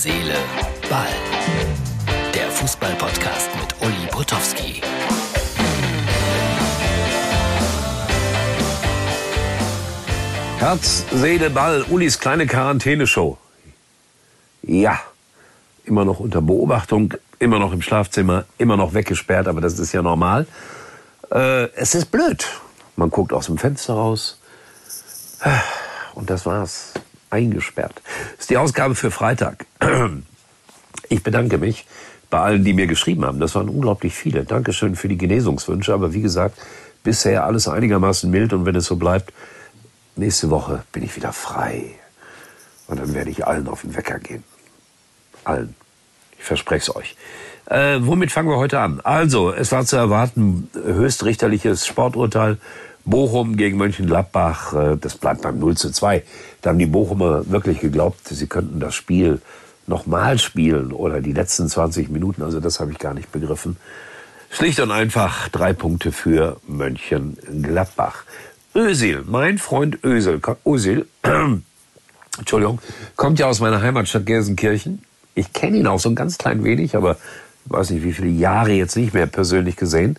Seele, 0.00 0.36
Ball. 0.88 1.08
Der 2.32 2.48
Fußball-Podcast 2.52 3.50
mit 3.56 3.74
Uli 3.82 4.06
Potowski. 4.08 4.80
Herz, 10.58 11.04
Seele, 11.10 11.50
Ball, 11.50 11.84
Ulis 11.90 12.20
kleine 12.20 12.46
Quarantäneshow. 12.46 13.38
Ja, 14.62 15.00
immer 15.84 16.04
noch 16.04 16.20
unter 16.20 16.42
Beobachtung, 16.42 17.14
immer 17.40 17.58
noch 17.58 17.72
im 17.72 17.82
Schlafzimmer, 17.82 18.44
immer 18.56 18.76
noch 18.76 18.94
weggesperrt, 18.94 19.48
aber 19.48 19.60
das 19.60 19.80
ist 19.80 19.92
ja 19.92 20.02
normal. 20.02 20.46
Äh, 21.32 21.72
es 21.74 21.96
ist 21.96 22.12
blöd. 22.12 22.46
Man 22.94 23.10
guckt 23.10 23.32
aus 23.32 23.46
dem 23.46 23.58
Fenster 23.58 23.94
raus. 23.94 24.38
Und 26.14 26.30
das 26.30 26.46
war's. 26.46 26.92
Eingesperrt. 27.30 28.00
Das 28.36 28.42
ist 28.42 28.50
die 28.50 28.56
Ausgabe 28.56 28.94
für 28.94 29.10
Freitag. 29.10 29.66
Ich 31.10 31.22
bedanke 31.22 31.56
mich 31.56 31.86
bei 32.28 32.38
allen, 32.38 32.64
die 32.64 32.74
mir 32.74 32.86
geschrieben 32.86 33.24
haben. 33.24 33.40
Das 33.40 33.54
waren 33.54 33.70
unglaublich 33.70 34.14
viele. 34.14 34.44
Dankeschön 34.44 34.94
für 34.94 35.08
die 35.08 35.16
Genesungswünsche. 35.16 35.94
Aber 35.94 36.12
wie 36.12 36.20
gesagt, 36.20 36.58
bisher 37.02 37.44
alles 37.44 37.66
einigermaßen 37.66 38.30
mild. 38.30 38.52
Und 38.52 38.66
wenn 38.66 38.76
es 38.76 38.84
so 38.84 38.96
bleibt, 38.96 39.32
nächste 40.16 40.50
Woche 40.50 40.84
bin 40.92 41.02
ich 41.02 41.16
wieder 41.16 41.32
frei. 41.32 41.84
Und 42.88 43.00
dann 43.00 43.14
werde 43.14 43.30
ich 43.30 43.46
allen 43.46 43.68
auf 43.68 43.82
den 43.82 43.96
Wecker 43.96 44.18
gehen. 44.18 44.44
Allen. 45.44 45.74
Ich 46.38 46.44
verspreche 46.44 46.90
es 46.90 46.96
euch. 46.96 47.16
Äh, 47.66 47.98
womit 48.00 48.32
fangen 48.32 48.48
wir 48.48 48.56
heute 48.56 48.80
an? 48.80 49.00
Also, 49.02 49.52
es 49.52 49.72
war 49.72 49.84
zu 49.84 49.96
erwarten, 49.96 50.68
höchstrichterliches 50.74 51.86
Sporturteil 51.86 52.58
Bochum 53.04 53.56
gegen 53.56 53.78
Mönchengladbach, 53.78 54.74
äh, 54.74 54.96
das 55.00 55.16
bleibt 55.16 55.42
beim 55.42 55.58
0 55.58 55.76
zu 55.76 55.90
2. 55.90 56.22
Da 56.60 56.70
haben 56.70 56.78
die 56.78 56.86
Bochumer 56.86 57.50
wirklich 57.50 57.80
geglaubt, 57.80 58.28
sie 58.28 58.46
könnten 58.46 58.80
das 58.80 58.94
Spiel 58.94 59.40
nochmal 59.88 60.38
spielen 60.38 60.92
oder 60.92 61.20
die 61.20 61.32
letzten 61.32 61.68
20 61.68 62.10
Minuten. 62.10 62.42
Also 62.42 62.60
das 62.60 62.80
habe 62.80 62.92
ich 62.92 62.98
gar 62.98 63.14
nicht 63.14 63.32
begriffen. 63.32 63.76
Schlicht 64.50 64.80
und 64.80 64.90
einfach 64.90 65.48
drei 65.48 65.72
Punkte 65.72 66.12
für 66.12 66.58
Mönchengladbach. 66.66 68.24
Ösil, 68.74 69.24
mein 69.26 69.58
Freund 69.58 69.98
Ösil, 70.04 70.40
Ösil, 70.64 71.06
Entschuldigung, 72.38 72.80
kommt 73.16 73.38
ja 73.38 73.46
aus 73.46 73.60
meiner 73.60 73.82
Heimatstadt 73.82 74.26
Gelsenkirchen. 74.26 75.02
Ich 75.34 75.52
kenne 75.52 75.76
ihn 75.76 75.86
auch 75.86 76.00
so 76.00 76.08
ein 76.08 76.14
ganz 76.14 76.38
klein 76.38 76.64
wenig, 76.64 76.96
aber 76.96 77.16
weiß 77.66 77.90
nicht, 77.90 78.04
wie 78.04 78.12
viele 78.12 78.28
Jahre 78.28 78.72
jetzt 78.72 78.96
nicht 78.96 79.14
mehr 79.14 79.26
persönlich 79.26 79.76
gesehen 79.76 80.18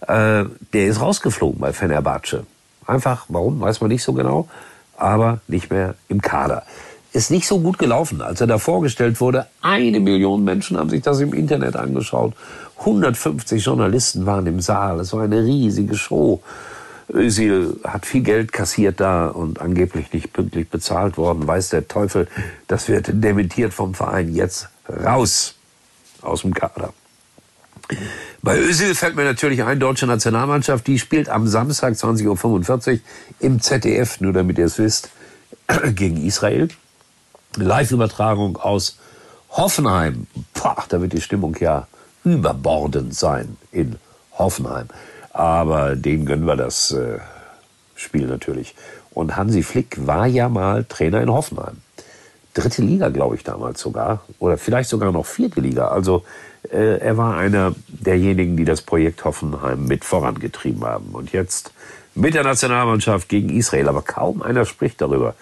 äh, 0.00 0.44
der 0.72 0.86
ist 0.86 1.00
rausgeflogen 1.00 1.60
bei 1.60 1.72
Fenerbahce. 1.72 2.46
Einfach, 2.86 3.26
warum, 3.28 3.60
weiß 3.60 3.80
man 3.80 3.88
nicht 3.88 4.02
so 4.02 4.12
genau, 4.12 4.48
aber 4.96 5.40
nicht 5.48 5.70
mehr 5.70 5.94
im 6.08 6.22
Kader. 6.22 6.64
Ist 7.12 7.30
nicht 7.30 7.46
so 7.46 7.60
gut 7.60 7.78
gelaufen, 7.78 8.20
als 8.20 8.40
er 8.40 8.46
da 8.46 8.58
vorgestellt 8.58 9.20
wurde. 9.20 9.46
Eine 9.62 9.98
Million 9.98 10.44
Menschen 10.44 10.76
haben 10.76 10.90
sich 10.90 11.02
das 11.02 11.20
im 11.20 11.32
Internet 11.32 11.74
angeschaut. 11.74 12.34
150 12.80 13.64
Journalisten 13.64 14.26
waren 14.26 14.46
im 14.46 14.60
Saal. 14.60 15.00
Es 15.00 15.12
war 15.12 15.22
eine 15.22 15.42
riesige 15.42 15.96
Show. 15.96 16.42
Özil 17.10 17.80
hat 17.84 18.04
viel 18.04 18.22
Geld 18.22 18.52
kassiert 18.52 19.00
da 19.00 19.28
und 19.28 19.60
angeblich 19.60 20.12
nicht 20.12 20.32
pünktlich 20.32 20.68
bezahlt 20.68 21.16
worden. 21.16 21.46
Weiß 21.46 21.70
der 21.70 21.88
Teufel, 21.88 22.28
das 22.66 22.88
wird 22.88 23.08
dementiert 23.10 23.72
vom 23.72 23.94
Verein. 23.94 24.34
Jetzt 24.34 24.68
raus 24.88 25.54
aus 26.20 26.42
dem 26.42 26.52
Kader. 26.52 26.92
Bei 28.42 28.58
Özil 28.58 28.94
fällt 28.94 29.16
mir 29.16 29.24
natürlich 29.24 29.62
ein, 29.64 29.80
deutsche 29.80 30.06
Nationalmannschaft, 30.06 30.86
die 30.86 30.98
spielt 30.98 31.30
am 31.30 31.46
Samstag 31.46 31.94
20.45 31.94 32.92
Uhr 32.92 32.98
im 33.40 33.60
ZDF, 33.60 34.20
nur 34.20 34.34
damit 34.34 34.58
ihr 34.58 34.66
es 34.66 34.78
wisst, 34.78 35.10
gegen 35.94 36.24
Israel. 36.24 36.68
Live-Übertragung 37.56 38.56
aus 38.56 38.98
Hoffenheim. 39.50 40.26
Pah, 40.54 40.84
da 40.88 41.00
wird 41.00 41.12
die 41.12 41.20
Stimmung 41.20 41.56
ja 41.58 41.86
überbordend 42.24 43.14
sein 43.14 43.56
in 43.72 43.96
Hoffenheim. 44.38 44.88
Aber 45.32 45.96
denen 45.96 46.26
gönnen 46.26 46.46
wir 46.46 46.56
das 46.56 46.92
äh, 46.92 47.18
Spiel 47.94 48.26
natürlich. 48.26 48.74
Und 49.10 49.36
Hansi 49.36 49.62
Flick 49.62 50.06
war 50.06 50.26
ja 50.26 50.48
mal 50.48 50.84
Trainer 50.84 51.20
in 51.22 51.30
Hoffenheim. 51.30 51.78
Dritte 52.54 52.82
Liga, 52.82 53.08
glaube 53.08 53.36
ich, 53.36 53.44
damals 53.44 53.80
sogar. 53.80 54.22
Oder 54.38 54.58
vielleicht 54.58 54.90
sogar 54.90 55.12
noch 55.12 55.26
vierte 55.26 55.60
Liga. 55.60 55.88
Also 55.88 56.24
äh, 56.70 56.98
er 56.98 57.16
war 57.16 57.36
einer 57.36 57.74
derjenigen, 57.88 58.56
die 58.56 58.64
das 58.64 58.82
Projekt 58.82 59.24
Hoffenheim 59.24 59.86
mit 59.86 60.04
vorangetrieben 60.04 60.84
haben. 60.84 61.10
Und 61.12 61.32
jetzt 61.32 61.72
mit 62.14 62.34
der 62.34 62.44
Nationalmannschaft 62.44 63.28
gegen 63.28 63.50
Israel. 63.50 63.88
Aber 63.88 64.02
kaum 64.02 64.42
einer 64.42 64.64
spricht 64.64 65.00
darüber. 65.00 65.34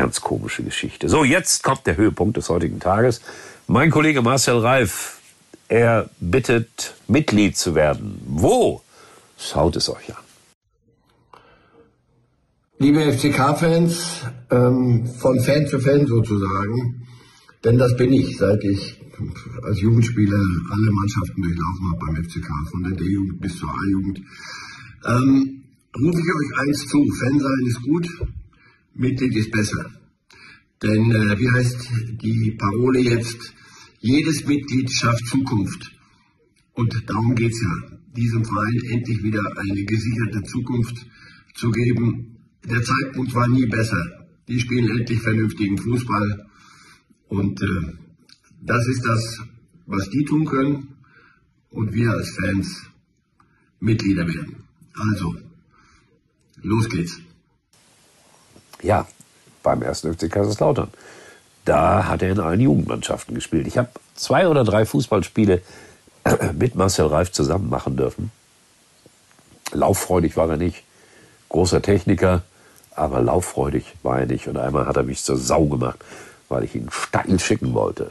Ganz 0.00 0.22
komische 0.22 0.62
Geschichte. 0.62 1.10
So, 1.10 1.24
jetzt 1.24 1.62
kommt 1.62 1.86
der 1.86 1.98
Höhepunkt 1.98 2.38
des 2.38 2.48
heutigen 2.48 2.80
Tages. 2.80 3.20
Mein 3.66 3.90
Kollege 3.90 4.22
Marcel 4.22 4.56
Reif, 4.56 5.18
er 5.68 6.08
bittet, 6.20 6.94
Mitglied 7.06 7.54
zu 7.54 7.74
werden. 7.74 8.18
Wo? 8.24 8.80
Schaut 9.38 9.76
es 9.76 9.90
euch 9.90 10.08
an. 10.16 10.22
Liebe 12.78 13.12
FCK-Fans, 13.12 14.22
ähm, 14.50 15.06
von 15.18 15.38
Fan 15.40 15.66
zu 15.66 15.78
Fan 15.80 16.06
sozusagen, 16.06 17.06
denn 17.62 17.76
das 17.76 17.94
bin 17.98 18.14
ich, 18.14 18.38
seit 18.38 18.64
ich 18.64 19.02
als 19.64 19.82
Jugendspieler 19.82 20.42
alle 20.70 20.90
Mannschaften 20.92 21.42
durchlaufen 21.42 21.90
habe 21.90 22.06
beim 22.06 22.24
FCK, 22.24 22.48
von 22.70 22.82
der 22.84 22.92
D-Jugend 22.92 23.38
bis 23.38 23.58
zur 23.58 23.68
A-Jugend. 23.68 24.22
Ähm, 25.06 25.62
rufe 25.94 26.18
ich 26.18 26.34
euch 26.40 26.68
eins 26.68 26.88
zu, 26.88 27.04
Fan 27.20 27.38
sein 27.38 27.66
ist 27.66 27.82
gut, 27.82 28.08
Mitglied 29.00 29.34
ist 29.34 29.50
besser. 29.50 29.90
Denn 30.82 31.10
äh, 31.10 31.38
wie 31.38 31.50
heißt 31.50 31.88
die 32.22 32.52
Parole 32.52 33.00
jetzt? 33.00 33.54
Jedes 34.00 34.46
Mitglied 34.46 34.90
schafft 34.92 35.26
Zukunft. 35.26 35.90
Und 36.72 36.94
darum 37.06 37.34
geht 37.34 37.52
es 37.52 37.62
ja, 37.62 37.98
diesem 38.16 38.44
Verein 38.44 38.80
endlich 38.90 39.22
wieder 39.22 39.42
eine 39.56 39.84
gesicherte 39.84 40.42
Zukunft 40.44 41.06
zu 41.54 41.70
geben. 41.70 42.36
Der 42.64 42.82
Zeitpunkt 42.82 43.34
war 43.34 43.48
nie 43.48 43.66
besser. 43.66 44.26
Die 44.48 44.60
spielen 44.60 44.88
endlich 44.98 45.20
vernünftigen 45.20 45.78
Fußball. 45.78 46.46
Und 47.28 47.62
äh, 47.62 47.92
das 48.62 48.86
ist 48.86 49.04
das, 49.04 49.40
was 49.86 50.10
die 50.10 50.24
tun 50.24 50.44
können 50.44 50.96
und 51.70 51.94
wir 51.94 52.10
als 52.10 52.30
Fans 52.30 52.90
Mitglieder 53.80 54.26
werden. 54.26 54.64
Also, 54.94 55.36
los 56.62 56.88
geht's. 56.88 57.20
Ja, 58.82 59.06
beim 59.62 59.82
ersten 59.82 60.14
FC 60.14 60.30
Kaiserslautern. 60.30 60.88
Da 61.64 62.06
hat 62.06 62.22
er 62.22 62.30
in 62.30 62.40
allen 62.40 62.60
Jugendmannschaften 62.60 63.34
gespielt. 63.34 63.66
Ich 63.66 63.78
habe 63.78 63.90
zwei 64.14 64.48
oder 64.48 64.64
drei 64.64 64.86
Fußballspiele 64.86 65.62
mit 66.54 66.74
Marcel 66.74 67.06
Reif 67.06 67.32
zusammen 67.32 67.68
machen 67.68 67.96
dürfen. 67.96 68.30
Lauffreudig 69.72 70.36
war 70.36 70.50
er 70.50 70.56
nicht, 70.56 70.82
großer 71.48 71.82
Techniker, 71.82 72.42
aber 72.94 73.20
lauffreudig 73.20 73.94
war 74.02 74.20
er 74.20 74.26
nicht. 74.26 74.48
Und 74.48 74.56
einmal 74.56 74.86
hat 74.86 74.96
er 74.96 75.02
mich 75.02 75.22
zur 75.22 75.36
Sau 75.36 75.66
gemacht, 75.66 75.98
weil 76.48 76.64
ich 76.64 76.74
ihn 76.74 76.88
steil 76.90 77.38
schicken 77.38 77.74
wollte. 77.74 78.10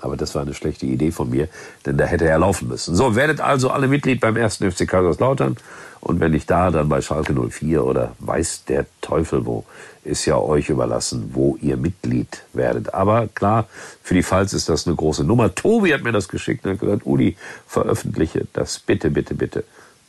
Aber 0.00 0.16
das 0.16 0.34
war 0.34 0.42
eine 0.42 0.54
schlechte 0.54 0.84
Idee 0.84 1.10
von 1.10 1.30
mir, 1.30 1.48
denn 1.86 1.96
da 1.96 2.04
hätte 2.04 2.28
er 2.28 2.38
laufen 2.38 2.68
müssen. 2.68 2.94
So, 2.94 3.16
werdet 3.16 3.40
also 3.40 3.70
alle 3.70 3.88
Mitglied 3.88 4.20
beim 4.20 4.36
ersten 4.36 4.70
FC 4.70 4.86
Kaiserslautern. 4.86 5.56
Und 6.00 6.20
wenn 6.20 6.32
nicht 6.32 6.50
da, 6.50 6.70
dann 6.70 6.88
bei 6.88 7.00
Schalke 7.00 7.32
04 7.32 7.84
oder 7.84 8.12
weiß 8.18 8.64
der 8.66 8.86
Teufel 9.00 9.46
wo, 9.46 9.64
ist 10.04 10.26
ja 10.26 10.36
euch 10.36 10.68
überlassen, 10.68 11.30
wo 11.32 11.56
ihr 11.60 11.76
Mitglied 11.76 12.42
werdet. 12.52 12.94
Aber 12.94 13.26
klar, 13.28 13.66
für 14.02 14.14
die 14.14 14.22
Pfalz 14.22 14.52
ist 14.52 14.68
das 14.68 14.86
eine 14.86 14.94
große 14.94 15.24
Nummer. 15.24 15.54
Tobi 15.54 15.94
hat 15.94 16.04
mir 16.04 16.12
das 16.12 16.28
geschickt 16.28 16.64
und 16.64 16.72
hat 16.72 16.80
gesagt, 16.80 17.06
Uli, 17.06 17.36
veröffentliche 17.66 18.46
das 18.52 18.78
bitte, 18.78 19.10
bitte, 19.10 19.34
bitte. 19.34 19.64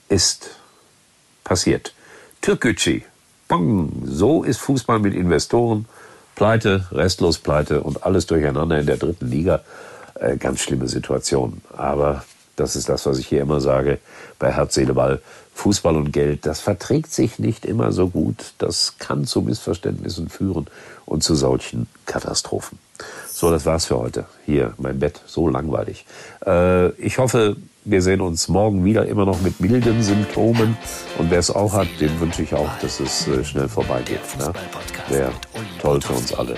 Ist 0.10 0.52
passiert. 1.44 1.94
Türkgücü. 2.42 3.02
So 4.04 4.44
ist 4.44 4.60
Fußball 4.60 5.00
mit 5.00 5.16
Investoren 5.16 5.86
Pleite, 6.38 6.86
restlos 6.92 7.40
Pleite 7.40 7.82
und 7.82 8.04
alles 8.04 8.28
durcheinander 8.28 8.80
in 8.80 8.86
der 8.86 8.98
dritten 8.98 9.28
Liga. 9.28 9.62
Äh, 10.14 10.38
ganz 10.38 10.62
schlimme 10.62 10.88
Situation. 10.88 11.64
Aber 11.76 12.24
das 12.56 12.76
ist 12.76 12.90
das, 12.90 13.08
was 13.08 13.18
ich 13.18 13.28
hier 13.28 13.42
immer 13.42 13.60
sage 13.60 13.98
bei 14.38 14.52
Herz, 14.52 14.76
Seele, 14.76 14.94
Ball. 14.94 15.20
Fußball 15.56 15.96
und 15.96 16.12
Geld, 16.12 16.46
das 16.46 16.60
verträgt 16.60 17.12
sich 17.12 17.40
nicht 17.40 17.66
immer 17.66 17.92
so 17.92 18.10
gut. 18.10 18.54
Das 18.60 19.00
kann 19.00 19.26
zu 19.26 19.42
Missverständnissen 19.42 20.30
führen 20.30 20.68
und 21.08 21.24
zu 21.24 21.34
solchen 21.34 21.88
Katastrophen. 22.06 22.78
So, 23.28 23.50
das 23.50 23.66
war's 23.66 23.86
für 23.86 23.98
heute. 23.98 24.26
Hier, 24.46 24.76
mein 24.78 25.00
Bett, 25.00 25.22
so 25.26 25.50
langweilig. 25.50 26.06
Äh, 26.46 26.90
ich 27.02 27.18
hoffe, 27.18 27.56
wir 27.84 28.02
sehen 28.04 28.22
uns 28.22 28.48
morgen 28.48 28.86
wieder, 28.86 29.08
immer 29.08 29.26
noch 29.26 29.42
mit 29.42 29.60
milden 29.60 30.04
Symptomen. 30.04 30.78
Und 31.18 31.32
wer 31.32 31.40
es 31.40 31.50
auch 31.50 31.74
hat, 31.74 31.88
dem 32.00 32.20
wünsche 32.20 32.44
ich 32.44 32.54
auch, 32.54 32.70
dass 32.80 33.00
es 33.00 33.28
äh, 33.28 33.44
schnell 33.44 33.68
vorbeigeht. 33.70 34.20
Ne? 34.38 34.54
Wäre 35.10 35.32
toll 35.82 36.02
für 36.02 36.14
uns 36.14 36.34
alle. 36.34 36.56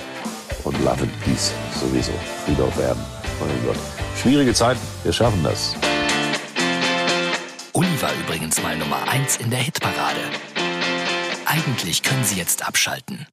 Und 0.64 0.78
Love 0.80 1.02
and 1.02 1.22
Peace 1.24 1.54
sowieso. 1.80 2.12
Friede 2.46 2.64
auf 2.64 2.80
Erden. 2.80 3.04
Mein 3.40 3.66
Gott. 3.66 3.78
Schwierige 4.22 4.54
Zeiten, 4.54 4.80
wir 5.04 5.14
schaffen 5.14 5.44
das. 5.44 5.76
Uli 7.74 8.02
war 8.02 8.12
übrigens 8.26 8.62
mal 8.62 8.76
Nummer 8.78 9.08
1 9.08 9.38
in 9.38 9.50
der 9.50 9.60
Hitparade. 9.60 10.20
Eigentlich 11.46 12.04
können 12.04 12.24
Sie 12.24 12.36
jetzt 12.36 12.68
abschalten. 12.68 13.28